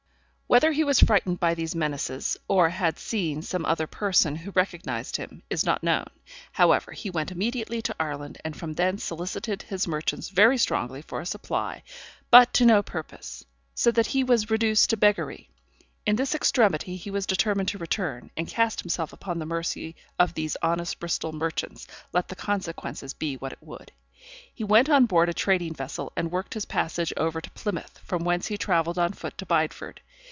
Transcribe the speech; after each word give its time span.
Whether 0.47 0.73
he 0.73 0.83
was 0.83 0.99
frightened 0.99 1.39
by 1.39 1.53
these 1.53 1.75
menaces, 1.75 2.35
or 2.49 2.67
had 2.71 2.99
seen 2.99 3.41
some 3.41 3.65
other 3.65 3.87
person 3.87 4.35
who 4.35 4.51
recognised 4.51 5.15
him, 5.15 5.43
is 5.49 5.65
not 5.65 5.81
known; 5.81 6.07
however, 6.51 6.91
he 6.91 7.09
went 7.09 7.31
immediately 7.31 7.81
to 7.83 7.95
Ireland, 7.97 8.37
and 8.43 8.53
from 8.53 8.73
thence 8.73 9.01
solicited 9.01 9.61
his 9.61 9.87
merchants 9.87 10.27
very 10.27 10.57
strongly 10.57 11.03
for 11.03 11.21
a 11.21 11.25
supply, 11.25 11.83
but 12.29 12.53
to 12.55 12.65
no 12.65 12.83
purpose; 12.83 13.45
so 13.73 13.91
that 13.91 14.07
he 14.07 14.25
was 14.25 14.51
reduced 14.51 14.89
to 14.89 14.97
beggary. 14.97 15.47
In 16.05 16.17
this 16.17 16.35
extremity 16.35 16.97
he 16.97 17.09
was 17.11 17.25
determined 17.25 17.69
to 17.69 17.77
return, 17.77 18.29
and 18.35 18.45
cast 18.45 18.81
himself 18.81 19.13
upon 19.13 19.39
the 19.39 19.45
mercy 19.45 19.95
of 20.19 20.33
these 20.33 20.57
honest 20.61 20.99
Bristol 20.99 21.31
merchants, 21.31 21.87
let 22.11 22.27
the 22.27 22.35
consequence 22.35 23.13
be 23.13 23.37
what 23.37 23.53
it 23.53 23.63
would. 23.63 23.93
He 24.53 24.65
went 24.65 24.89
on 24.89 25.05
board 25.05 25.29
a 25.29 25.33
trading 25.33 25.75
vessel, 25.75 26.11
and 26.17 26.29
worked 26.29 26.55
his 26.55 26.65
passage 26.65 27.13
over 27.15 27.39
to 27.39 27.51
Plymouth, 27.51 27.99
from 27.99 28.25
whence 28.25 28.47
he 28.47 28.57
travelled 28.57 28.99
on 28.99 29.13
foot 29.13 29.37
to 29.37 29.45
Bideford. 29.45 30.01